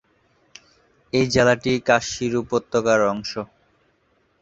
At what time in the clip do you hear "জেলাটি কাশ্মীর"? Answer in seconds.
1.33-2.33